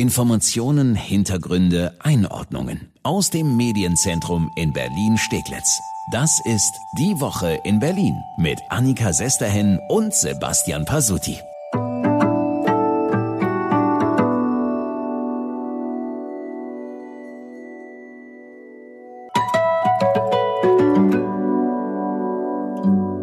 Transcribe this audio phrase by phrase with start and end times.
[0.00, 5.78] Informationen, Hintergründe, Einordnungen aus dem Medienzentrum in Berlin-Steglitz.
[6.10, 11.36] Das ist Die Woche in Berlin mit Annika Sesterhen und Sebastian Pasuti.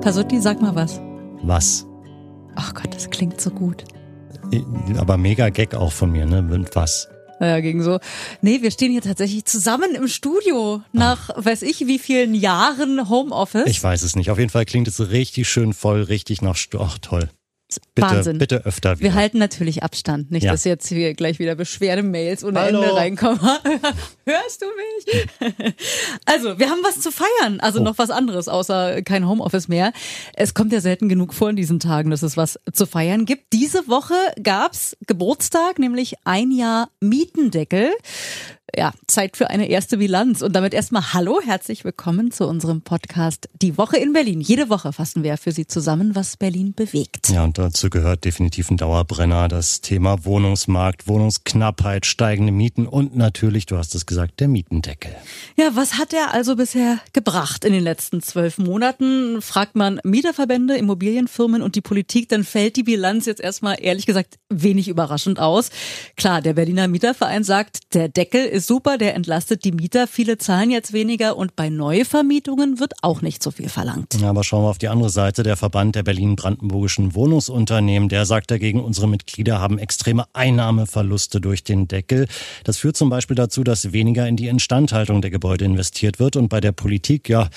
[0.01, 1.01] Pasuti, sag mal was.
[1.41, 1.87] Was?
[2.55, 3.83] Ach Gott, das klingt so gut.
[4.97, 6.65] Aber mega Gag auch von mir, ne?
[6.73, 7.09] Was?
[7.39, 7.99] Naja, gegen so.
[8.41, 11.45] Nee, wir stehen hier tatsächlich zusammen im Studio nach, ah.
[11.45, 13.67] weiß ich, wie vielen Jahren Homeoffice.
[13.67, 14.31] Ich weiß es nicht.
[14.31, 17.29] Auf jeden Fall klingt es richtig schön voll, richtig nach, ach toll.
[17.95, 18.37] Bitte, Wahnsinn.
[18.37, 19.09] bitte öfter wieder.
[19.09, 20.31] Wir halten natürlich Abstand.
[20.31, 20.53] Nicht, ja.
[20.53, 22.81] dass jetzt hier gleich wieder Beschwerdemails ohne Hallo.
[22.81, 23.39] Ende reinkommen.
[24.25, 25.75] Hörst du mich?
[26.27, 27.59] also, wir haben was zu feiern.
[27.59, 27.83] Also oh.
[27.83, 29.93] noch was anderes, außer kein Homeoffice mehr.
[30.33, 33.53] Es kommt ja selten genug vor in diesen Tagen, dass es was zu feiern gibt.
[33.53, 37.91] Diese Woche gab's Geburtstag, nämlich ein Jahr Mietendeckel
[38.75, 40.41] ja, Zeit für eine erste Bilanz.
[40.41, 44.41] Und damit erstmal Hallo, herzlich willkommen zu unserem Podcast Die Woche in Berlin.
[44.41, 47.29] Jede Woche fassen wir für Sie zusammen, was Berlin bewegt.
[47.29, 53.65] Ja, und dazu gehört definitiv ein Dauerbrenner, das Thema Wohnungsmarkt, Wohnungsknappheit, steigende Mieten und natürlich,
[53.65, 55.15] du hast es gesagt, der Mietendeckel.
[55.55, 59.41] Ja, was hat er also bisher gebracht in den letzten zwölf Monaten?
[59.41, 64.35] Fragt man Mieterverbände, Immobilienfirmen und die Politik, dann fällt die Bilanz jetzt erstmal ehrlich gesagt
[64.49, 65.69] wenig überraschend aus.
[66.15, 70.07] Klar, der Berliner Mieterverein sagt, der Deckel ist super, der entlastet die Mieter.
[70.07, 74.15] Viele zahlen jetzt weniger und bei Neuvermietungen wird auch nicht so viel verlangt.
[74.19, 75.43] Ja, aber schauen wir auf die andere Seite.
[75.43, 81.87] Der Verband der Berlin-Brandenburgischen Wohnungsunternehmen, der sagt dagegen, unsere Mitglieder haben extreme Einnahmeverluste durch den
[81.87, 82.27] Deckel.
[82.63, 86.49] Das führt zum Beispiel dazu, dass weniger in die Instandhaltung der Gebäude investiert wird und
[86.49, 87.49] bei der Politik, ja,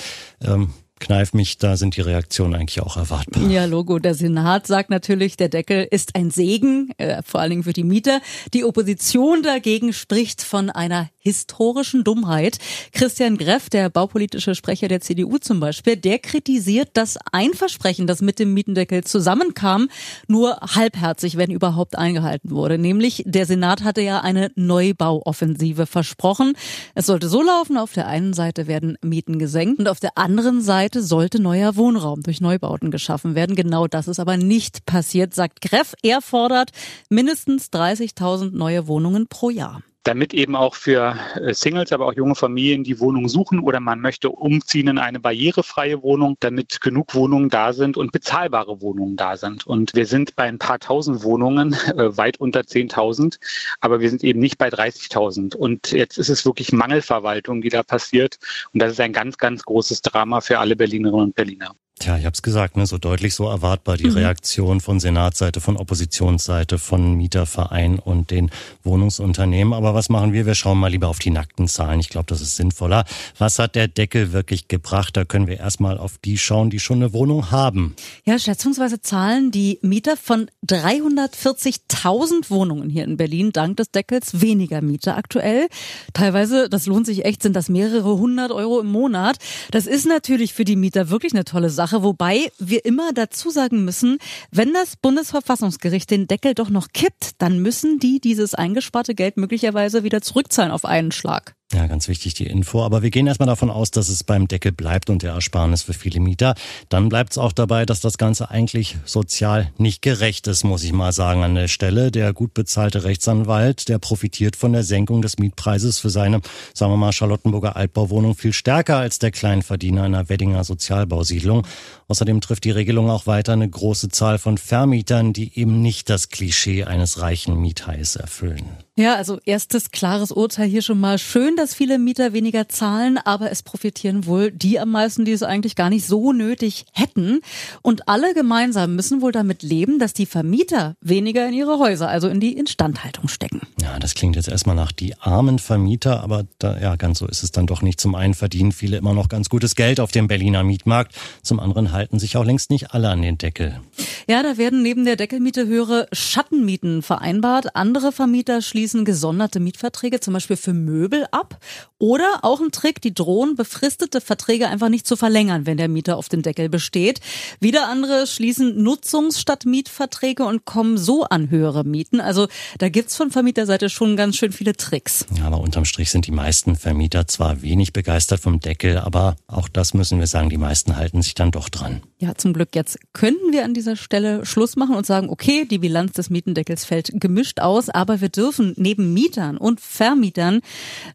[0.43, 0.71] ähm,
[1.01, 3.43] Kneif mich, da sind die Reaktionen eigentlich auch erwartbar.
[3.49, 3.99] Ja, Logo.
[3.99, 7.85] Der Senat sagt natürlich, der Deckel ist ein Segen, äh, vor allen Dingen für die
[7.85, 8.21] Mieter.
[8.53, 12.59] Die Opposition dagegen spricht von einer historischen Dummheit.
[12.93, 18.23] Christian Greff, der baupolitische Sprecher der CDU zum Beispiel, der kritisiert, dass ein Versprechen, das
[18.23, 19.89] mit dem Mietendeckel zusammenkam,
[20.27, 22.79] nur halbherzig, wenn überhaupt, eingehalten wurde.
[22.79, 26.55] Nämlich, der Senat hatte ja eine Neubauoffensive versprochen.
[26.95, 30.63] Es sollte so laufen, auf der einen Seite werden Mieten gesenkt und auf der anderen
[30.63, 33.57] Seite sollte neuer Wohnraum durch Neubauten geschaffen werden.
[33.57, 35.95] Genau das ist aber nicht passiert, sagt Greff.
[36.03, 36.71] Er fordert
[37.11, 42.35] mindestens 30.000 neue Wohnungen pro Jahr damit eben auch für äh, Singles, aber auch junge
[42.35, 47.51] Familien die Wohnung suchen oder man möchte umziehen in eine barrierefreie Wohnung, damit genug Wohnungen
[47.51, 49.67] da sind und bezahlbare Wohnungen da sind.
[49.67, 53.39] Und wir sind bei ein paar tausend Wohnungen, äh, weit unter 10.000,
[53.81, 55.55] aber wir sind eben nicht bei 30.000.
[55.55, 58.39] Und jetzt ist es wirklich Mangelverwaltung, die da passiert.
[58.73, 61.75] Und das ist ein ganz, ganz großes Drama für alle Berlinerinnen und Berliner.
[62.01, 64.17] Tja, ich habe es gesagt, ne, so deutlich, so erwartbar die mhm.
[64.17, 68.51] Reaktion von Senatsseite, von Oppositionsseite, von Mieterverein und den
[68.83, 69.75] Wohnungsunternehmen.
[69.75, 70.47] Aber was machen wir?
[70.47, 72.01] Wir schauen mal lieber auf die nackten Zahlen.
[72.01, 73.05] Ich glaube, das ist sinnvoller.
[73.37, 75.15] Was hat der Deckel wirklich gebracht?
[75.15, 77.95] Da können wir erstmal auf die schauen, die schon eine Wohnung haben.
[78.25, 84.81] Ja, schätzungsweise zahlen die Mieter von 340.000 Wohnungen hier in Berlin dank des Deckels weniger
[84.81, 85.69] Miete aktuell.
[86.15, 89.37] Teilweise, das lohnt sich echt, sind das mehrere hundert Euro im Monat.
[89.71, 91.90] Das ist natürlich für die Mieter wirklich eine tolle Sache.
[91.91, 94.19] Sache, wobei wir immer dazu sagen müssen,
[94.51, 100.05] wenn das Bundesverfassungsgericht den Deckel doch noch kippt, dann müssen die dieses eingesparte Geld möglicherweise
[100.05, 101.55] wieder zurückzahlen auf einen Schlag.
[101.73, 102.83] Ja, ganz wichtig die Info.
[102.83, 105.93] Aber wir gehen erstmal davon aus, dass es beim Deckel bleibt und der Ersparnis für
[105.93, 106.57] viele Mieter.
[106.89, 110.93] Dann bleibt es auch dabei, dass das Ganze eigentlich sozial nicht gerecht ist, muss ich
[110.93, 112.11] mal sagen an der Stelle.
[112.11, 116.41] Der gut bezahlte Rechtsanwalt, der profitiert von der Senkung des Mietpreises für seine,
[116.75, 121.65] sagen wir mal, Charlottenburger Altbauwohnung viel stärker als der Kleinverdiener einer Weddinger Sozialbausiedlung.
[122.09, 126.31] Außerdem trifft die Regelung auch weiter eine große Zahl von Vermietern, die eben nicht das
[126.31, 128.65] Klischee eines reichen Miethais erfüllen.
[128.97, 131.17] Ja, also erstes klares Urteil hier schon mal.
[131.19, 135.43] Schön, dass viele Mieter weniger zahlen, aber es profitieren wohl die am meisten, die es
[135.43, 137.41] eigentlich gar nicht so nötig hätten.
[137.83, 142.29] Und alle gemeinsam müssen wohl damit leben, dass die Vermieter weniger in ihre Häuser, also
[142.29, 143.61] in die Instandhaltung stecken.
[143.81, 147.43] Ja, das klingt jetzt erstmal nach die armen Vermieter, aber da, ja, ganz so ist
[147.43, 148.01] es dann doch nicht.
[148.01, 151.93] Zum einen verdienen viele immer noch ganz gutes Geld auf dem Berliner Mietmarkt, zum anderen
[151.93, 153.81] halten sich auch längst nicht alle an den Deckel.
[154.29, 157.77] Ja, da werden neben der Deckelmiete höhere Schattenmieten vereinbart.
[157.77, 161.50] Andere Vermieter schließen gesonderte Mietverträge, zum Beispiel für Möbel ab.
[161.51, 161.61] Ab.
[161.99, 166.17] Oder auch ein Trick, die drohen, befristete Verträge einfach nicht zu verlängern, wenn der Mieter
[166.17, 167.21] auf den Deckel besteht.
[167.61, 172.21] Wieder andere schließen Nutzungs- statt Mietverträge und kommen so an höhere Mieten.
[172.21, 172.49] Also
[172.79, 175.27] da gibt's von Vermieterseite schon ganz schön viele Tricks.
[175.37, 179.69] Ja, aber unterm Strich sind die meisten Vermieter zwar wenig begeistert vom Deckel, aber auch
[179.69, 182.03] das müssen wir sagen, die meisten halten sich dann doch dran.
[182.19, 182.75] Ja, zum Glück.
[182.75, 186.85] Jetzt könnten wir an dieser Stelle Schluss machen und sagen, okay, die Bilanz des Mietendeckels
[186.85, 190.61] fällt gemischt aus, aber wir dürfen neben Mietern und Vermietern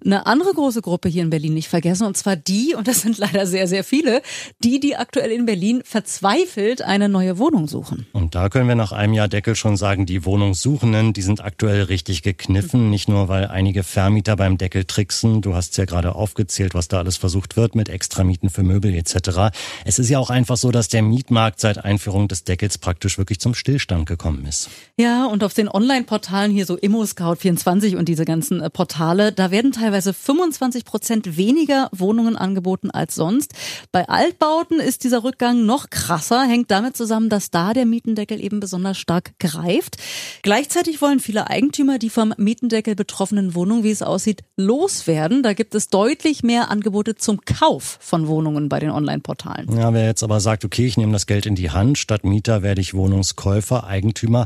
[0.03, 3.18] eine andere große Gruppe hier in Berlin nicht vergessen, und zwar die, und das sind
[3.18, 4.22] leider sehr, sehr viele,
[4.63, 8.07] die, die aktuell in Berlin verzweifelt eine neue Wohnung suchen.
[8.13, 11.83] Und da können wir nach einem Jahr Deckel schon sagen, die Wohnungssuchenden, die sind aktuell
[11.83, 16.74] richtig gekniffen, nicht nur, weil einige Vermieter beim Deckel tricksen, du hast ja gerade aufgezählt,
[16.74, 19.56] was da alles versucht wird mit Extramieten für Möbel etc.
[19.86, 23.39] Es ist ja auch einfach so, dass der Mietmarkt seit Einführung des Deckels praktisch wirklich
[23.39, 24.69] zum Stillstand gekommen ist.
[24.98, 29.71] Ja, und auf den Online-Portalen hier so ImmoScout24 und diese ganzen äh, Portale, da werden
[29.71, 33.54] teilweise 25 Prozent weniger Wohnungen angeboten als sonst.
[33.92, 38.60] Bei Altbauten ist dieser Rückgang noch krasser, hängt damit zusammen, dass da der Mietendeckel eben
[38.60, 39.98] besonders stark greift.
[40.42, 45.44] Gleichzeitig wollen viele Eigentümer die vom Mietendeckel betroffenen Wohnungen, wie es aussieht, loswerden.
[45.44, 49.75] Da gibt es deutlich mehr Angebote zum Kauf von Wohnungen bei den Online-Portalen.
[49.78, 51.98] Ja, wer jetzt aber sagt, okay, ich nehme das Geld in die Hand.
[51.98, 54.46] Statt Mieter werde ich Wohnungskäufer, Eigentümer.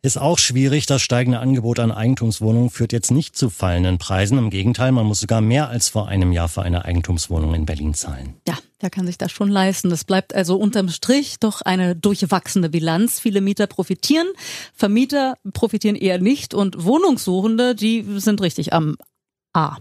[0.00, 0.86] Ist auch schwierig.
[0.86, 4.38] Das steigende Angebot an Eigentumswohnungen führt jetzt nicht zu fallenden Preisen.
[4.38, 7.94] Im Gegenteil, man muss sogar mehr als vor einem Jahr für eine Eigentumswohnung in Berlin
[7.94, 8.34] zahlen.
[8.46, 9.90] Ja, der kann sich das schon leisten.
[9.90, 13.18] Das bleibt also unterm Strich doch eine durchwachsene Bilanz.
[13.18, 14.28] Viele Mieter profitieren,
[14.72, 18.96] Vermieter profitieren eher nicht und Wohnungssuchende, die sind richtig am
[19.52, 19.78] A.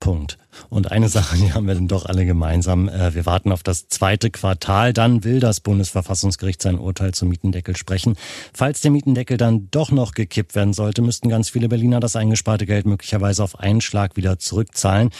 [0.00, 0.38] Punkt.
[0.70, 2.88] Und eine Sache, die haben wir dann doch alle gemeinsam.
[2.88, 4.92] Äh, wir warten auf das zweite Quartal.
[4.92, 8.16] Dann will das Bundesverfassungsgericht sein Urteil zum Mietendeckel sprechen.
[8.52, 12.66] Falls der Mietendeckel dann doch noch gekippt werden sollte, müssten ganz viele Berliner das eingesparte
[12.66, 15.10] Geld möglicherweise auf einen Schlag wieder zurückzahlen.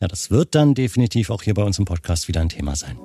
[0.00, 2.98] Ja, das wird dann definitiv auch hier bei uns im Podcast wieder ein Thema sein.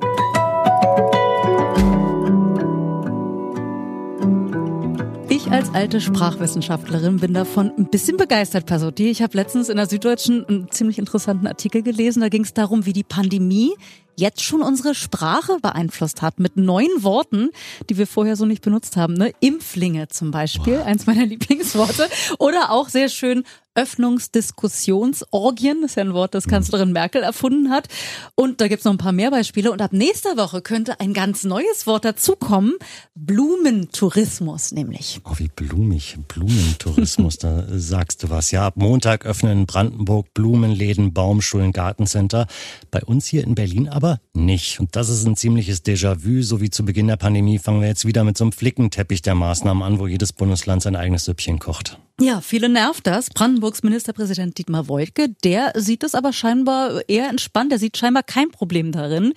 [5.77, 9.11] Alte Sprachwissenschaftlerin bin davon ein bisschen begeistert, Pasotti.
[9.11, 12.21] Ich habe letztens in der Süddeutschen einen ziemlich interessanten Artikel gelesen.
[12.21, 13.75] Da ging es darum, wie die Pandemie
[14.15, 17.51] jetzt schon unsere Sprache beeinflusst hat mit neuen Worten,
[17.91, 19.13] die wir vorher so nicht benutzt haben.
[19.13, 19.33] Ne?
[19.39, 20.85] Impflinge zum Beispiel, wow.
[20.87, 22.09] eins meiner Lieblingsworte.
[22.39, 23.43] Oder auch sehr schön
[23.77, 27.87] Öffnungsdiskussionsorgien, das ist ja ein Wort, das Kanzlerin Merkel erfunden hat.
[28.33, 29.71] Und da gibt's noch ein paar mehr Beispiele.
[29.71, 32.73] Und ab nächster Woche könnte ein ganz neues Wort dazukommen.
[33.13, 35.21] Blumentourismus nämlich.
[35.25, 36.17] Oh, wie blumig.
[36.27, 38.49] Blumentourismus, da sagst du was.
[38.49, 42.47] Ja, ab Montag öffnen in Brandenburg Blumenläden, Baumschulen, Gartencenter.
[42.89, 44.79] Bei uns hier in Berlin aber aber nicht.
[44.79, 46.41] Und das ist ein ziemliches Déjà-vu.
[46.41, 49.35] So wie zu Beginn der Pandemie fangen wir jetzt wieder mit so einem Flickenteppich der
[49.35, 51.99] Maßnahmen an, wo jedes Bundesland sein eigenes Süppchen kocht.
[52.19, 53.29] Ja, viele nervt das.
[53.29, 57.71] Brandenburgs Ministerpräsident Dietmar Woidke, der sieht es aber scheinbar eher entspannt.
[57.71, 59.33] Er sieht scheinbar kein Problem darin.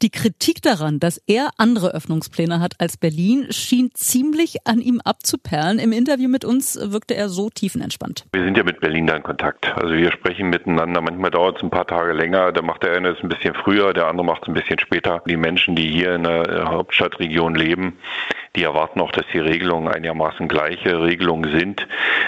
[0.00, 5.78] Die Kritik daran, dass er andere Öffnungspläne hat als Berlin, schien ziemlich an ihm abzuperlen.
[5.78, 8.24] Im Interview mit uns wirkte er so tiefenentspannt.
[8.32, 9.66] Wir sind ja mit Berlin da in Kontakt.
[9.66, 11.02] Also wir sprechen miteinander.
[11.02, 12.50] Manchmal dauert es ein paar Tage länger.
[12.52, 15.22] Da macht der eine es ein bisschen früher, der andere macht es ein bisschen später.
[15.28, 17.98] Die Menschen, die hier in der Hauptstadtregion leben,
[18.56, 21.86] die erwarten auch, dass die Regelungen einigermaßen gleiche Regelungen sind.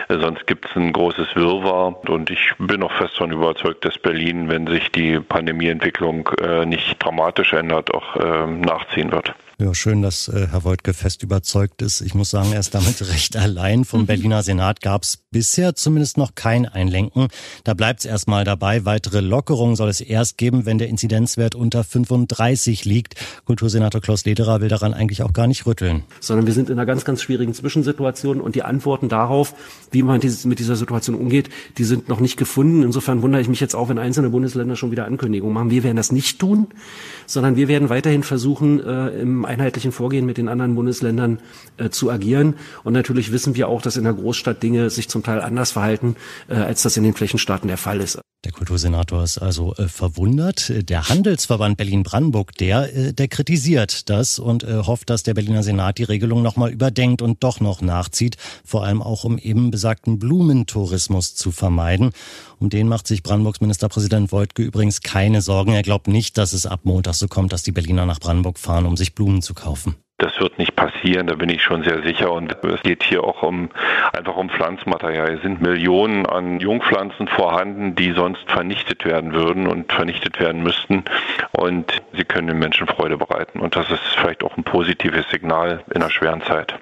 [0.09, 1.97] Äh, sonst gibt es ein großes Wirrwarr.
[2.09, 7.03] Und ich bin auch fest davon überzeugt, dass Berlin, wenn sich die Pandemieentwicklung äh, nicht
[7.03, 9.35] dramatisch ändert, auch ähm, nachziehen wird.
[9.57, 12.01] Ja, schön, dass äh, Herr Wojtke fest überzeugt ist.
[12.01, 13.85] Ich muss sagen, er ist damit recht allein.
[13.85, 14.07] Vom mhm.
[14.07, 17.29] Berliner Senat gab es bisher zumindest noch kein Einlenken.
[17.63, 18.85] Da bleibt es erstmal dabei.
[18.85, 23.15] Weitere Lockerungen soll es erst geben, wenn der Inzidenzwert unter 35 liegt.
[23.45, 26.03] Kultursenator Klaus Lederer will daran eigentlich auch gar nicht rütteln.
[26.19, 29.55] Sondern wir sind in einer ganz, ganz schwierigen Zwischensituation und die Antworten darauf,
[29.93, 31.49] wie man dieses, mit dieser Situation umgeht,
[31.79, 32.83] die sind noch nicht gefunden.
[32.83, 35.71] Insofern wundere ich mich jetzt auch, wenn einzelne Bundesländer schon wieder Ankündigungen machen.
[35.71, 36.67] Wir werden das nicht tun,
[37.27, 41.39] sondern wir werden weiterhin versuchen, äh, im einheitlichen Vorgehen mit den anderen Bundesländern
[41.77, 42.55] äh, zu agieren.
[42.83, 46.17] Und natürlich wissen wir auch, dass in der Großstadt Dinge sich zum Teil anders verhalten,
[46.49, 48.21] äh, als das in den Flächenstaaten der Fall ist.
[48.45, 50.71] Der Kultursenator ist also äh, verwundert.
[50.91, 55.97] Der Handelsverband Berlin-Brandenburg, der, äh, der kritisiert das und äh, hofft, dass der Berliner Senat
[55.97, 61.35] die Regelung nochmal überdenkt und doch noch nachzieht, vor allem auch um eben besagten Blumentourismus
[61.35, 62.11] zu vermeiden.
[62.59, 65.73] Um den macht sich Brandenburgs Ministerpräsident Wojtke übrigens keine Sorgen.
[65.73, 68.85] Er glaubt nicht, dass es ab Montag so kommt, dass die Berliner nach Brandenburg fahren,
[68.85, 69.97] um sich Blumen zu kaufen.
[70.19, 72.31] Das wird nicht passieren, da bin ich schon sehr sicher.
[72.31, 73.71] Und es geht hier auch um
[74.13, 75.35] einfach um Pflanzmaterial.
[75.35, 81.05] Es sind Millionen an Jungpflanzen vorhanden, die sonst vernichtet werden würden und vernichtet werden müssten.
[81.53, 83.59] Und sie können den Menschen Freude bereiten.
[83.59, 86.79] Und das ist vielleicht auch ein positives Signal in einer schweren Zeit.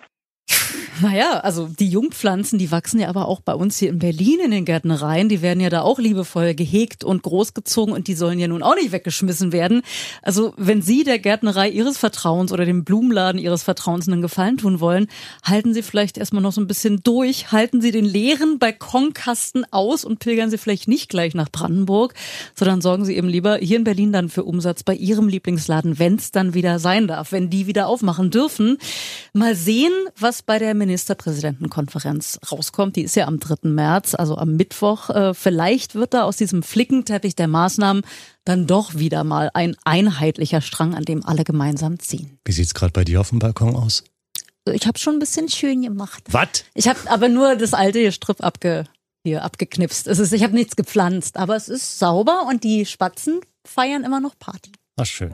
[1.01, 4.51] Naja, also die Jungpflanzen, die wachsen ja aber auch bei uns hier in Berlin in
[4.51, 5.31] den Gärtnereien.
[5.31, 8.75] Die werden ja da auch liebevoll gehegt und großgezogen und die sollen ja nun auch
[8.75, 9.83] nicht weggeschmissen werden.
[10.21, 14.81] Also wenn Sie der Gärtnerei Ihres Vertrauens oder dem Blumenladen Ihres Vertrauens einen Gefallen tun
[14.81, 15.07] wollen,
[15.43, 20.05] halten Sie vielleicht erstmal noch so ein bisschen durch, halten Sie den leeren Balkonkasten aus
[20.05, 22.13] und pilgern Sie vielleicht nicht gleich nach Brandenburg,
[22.55, 26.17] sondern sorgen Sie eben lieber hier in Berlin dann für Umsatz bei Ihrem Lieblingsladen, wenn
[26.17, 28.77] es dann wieder sein darf, wenn die wieder aufmachen dürfen.
[29.33, 32.97] Mal sehen, was bei der Ministerpräsidentenkonferenz rauskommt.
[32.97, 33.69] Die ist ja am 3.
[33.69, 35.11] März, also am Mittwoch.
[35.11, 38.03] Äh, vielleicht wird da aus diesem Flickenteppich der Maßnahmen
[38.45, 42.39] dann doch wieder mal ein einheitlicher Strang, an dem alle gemeinsam ziehen.
[42.45, 44.05] Wie sieht's gerade bei dir auf dem Balkon aus?
[44.71, 46.23] Ich habe schon ein bisschen schön gemacht.
[46.31, 46.65] Was?
[46.75, 48.85] Ich habe aber nur das alte Gestrüpp abge,
[49.25, 50.07] hier abgeknipst.
[50.07, 54.21] Es ist, ich habe nichts gepflanzt, aber es ist sauber und die Spatzen feiern immer
[54.21, 54.73] noch Party.
[54.97, 55.33] Ach schön.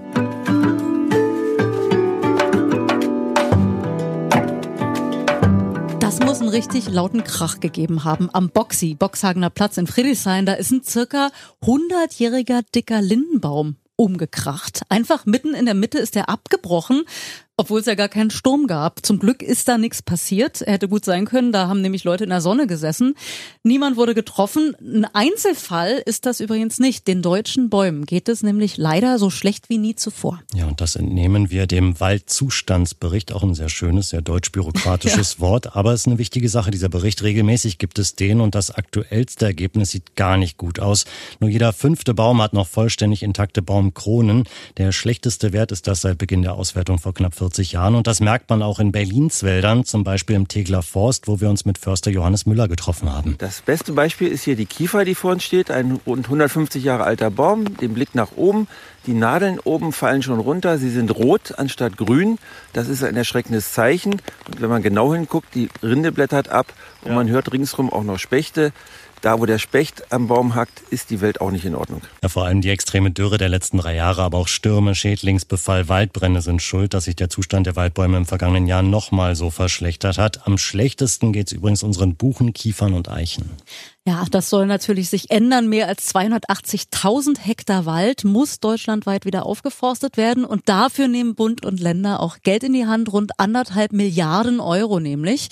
[6.19, 10.47] Das muss einen richtig lauten Krach gegeben haben am Boxy, Boxhagener Platz in Friedrichshain.
[10.47, 11.31] Da ist ein circa
[11.63, 14.83] 100-jähriger dicker Lindenbaum umgekracht.
[14.89, 17.05] Einfach mitten in der Mitte ist er abgebrochen.
[17.61, 19.05] Obwohl es ja gar keinen Sturm gab.
[19.05, 20.63] Zum Glück ist da nichts passiert.
[20.63, 21.51] Er hätte gut sein können.
[21.51, 23.17] Da haben nämlich Leute in der Sonne gesessen.
[23.65, 24.77] Niemand wurde getroffen.
[24.81, 27.09] Ein Einzelfall ist das übrigens nicht.
[27.09, 30.41] Den deutschen Bäumen geht es nämlich leider so schlecht wie nie zuvor.
[30.55, 33.33] Ja, und das entnehmen wir dem Waldzustandsbericht.
[33.33, 35.41] Auch ein sehr schönes, sehr deutsch-bürokratisches ja.
[35.41, 35.75] Wort.
[35.75, 37.25] Aber es ist eine wichtige Sache, dieser Bericht.
[37.25, 41.07] Regelmäßig gibt es den und das aktuellste Ergebnis sieht gar nicht gut aus.
[41.41, 44.45] Nur jeder fünfte Baum hat noch vollständig intakte Baumkronen.
[44.77, 47.95] Der schlechteste Wert ist das seit Beginn der Auswertung vor knapp 40 40 Jahren.
[47.95, 51.49] Und das merkt man auch in Berlins Wäldern, zum Beispiel im Tegler Forst, wo wir
[51.49, 53.37] uns mit Förster Johannes Müller getroffen haben.
[53.39, 55.71] Das beste Beispiel ist hier die Kiefer, die vor uns steht.
[55.71, 58.69] Ein rund 150 Jahre alter Baum, den Blick nach oben.
[59.07, 60.77] Die Nadeln oben fallen schon runter.
[60.77, 62.39] Sie sind rot anstatt grün.
[62.75, 64.13] Das ist ein erschreckendes Zeichen.
[64.13, 67.15] Und wenn man genau hinguckt, die Rinde blättert ab und ja.
[67.15, 68.73] man hört ringsrum auch noch Spechte
[69.21, 72.03] da, wo der Specht am Baum hackt, ist die Welt auch nicht in Ordnung.
[72.23, 76.41] Ja, vor allem die extreme Dürre der letzten drei Jahre, aber auch Stürme, Schädlingsbefall, Waldbrände
[76.41, 80.47] sind schuld, dass sich der Zustand der Waldbäume im vergangenen Jahr nochmal so verschlechtert hat.
[80.47, 83.51] Am schlechtesten geht es übrigens unseren Buchen, Kiefern und Eichen.
[84.09, 85.69] Ja, das soll natürlich sich ändern.
[85.69, 90.47] Mehr als 280.000 Hektar Wald muss deutschlandweit wieder aufgeforstet werden.
[90.47, 94.99] Und dafür nehmen Bund und Länder auch Geld in die Hand, rund anderthalb Milliarden Euro
[94.99, 95.51] nämlich.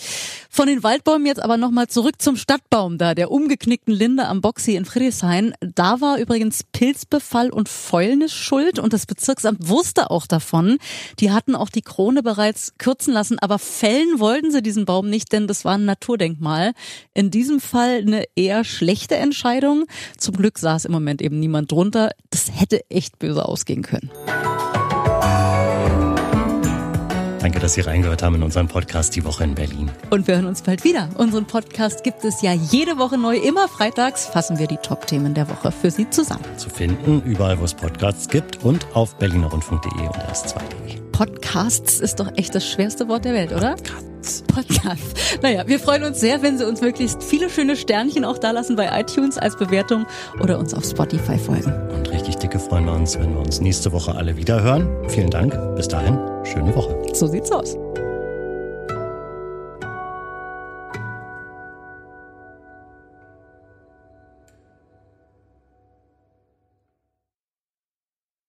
[0.49, 4.75] Von den Waldbäumen jetzt aber nochmal zurück zum Stadtbaum da, der umgeknickten Linde am Boxy
[4.75, 5.53] in Friedrichshain.
[5.61, 10.79] Da war übrigens Pilzbefall und Fäulnis schuld und das Bezirksamt wusste auch davon.
[11.21, 15.31] Die hatten auch die Krone bereits kürzen lassen, aber fällen wollten sie diesen Baum nicht,
[15.35, 16.73] denn das war ein Naturdenkmal.
[17.13, 19.85] In diesem Fall eine eher schlechte Entscheidung.
[20.17, 22.11] Zum Glück saß im Moment eben niemand drunter.
[22.31, 24.11] Das hätte echt böse ausgehen können.
[27.47, 29.89] Danke, dass Sie reingehört haben in unseren Podcast Die Woche in Berlin.
[30.11, 31.11] Und wir hören uns bald wieder.
[31.17, 33.37] Unseren Podcast gibt es ja jede Woche neu.
[33.37, 36.45] Immer freitags fassen wir die Top-Themen der Woche für Sie zusammen.
[36.57, 41.06] Zu finden überall, wo es Podcasts gibt und auf berlinerrundfunk.de und rs2.de.
[41.17, 43.77] Podcasts ist doch echt das schwerste Wort der Welt, oder?
[43.77, 44.43] Podcasts.
[44.43, 45.41] Podcast.
[45.41, 48.77] Naja, wir freuen uns sehr, wenn Sie uns möglichst viele schöne Sternchen auch da lassen
[48.77, 50.05] bei iTunes als Bewertung
[50.43, 51.73] oder uns auf Spotify folgen.
[51.95, 54.91] Und richtig dicke freuen wir uns, wenn wir uns nächste Woche alle wieder hören.
[55.09, 55.59] Vielen Dank.
[55.75, 56.95] Bis dahin, schöne Woche.
[57.15, 57.79] So sieht's aus.